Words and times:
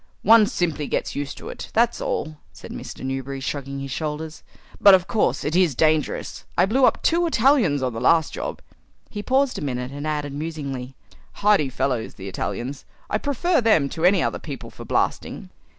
"One 0.23 0.47
simply 0.47 0.87
gets 0.87 1.15
used 1.15 1.37
to 1.37 1.49
it, 1.49 1.69
that's 1.75 2.01
all," 2.01 2.37
said 2.53 2.71
Newberry, 2.71 3.39
shrugging 3.39 3.79
his 3.81 3.91
shoulders; 3.91 4.41
"but 4.79 4.95
of 4.95 5.05
course 5.07 5.43
it 5.43 5.55
is 5.55 5.75
dangerous. 5.75 6.43
I 6.57 6.65
blew 6.65 6.85
up 6.85 7.03
two 7.03 7.27
Italians 7.27 7.83
on 7.83 7.93
the 7.93 8.01
last 8.01 8.33
job." 8.33 8.63
He 9.11 9.21
paused 9.21 9.59
a 9.59 9.63
minute 9.63 9.91
and 9.91 10.07
added 10.07 10.33
musingly, 10.33 10.95
"Hardy 11.33 11.69
fellows, 11.69 12.15
the 12.15 12.27
Italians. 12.27 12.83
I 13.11 13.19
prefer 13.19 13.61
them 13.61 13.89
to 13.89 14.03
any 14.03 14.23
other 14.23 14.39
people 14.39 14.71
for 14.71 14.85
blasting." 14.85 15.51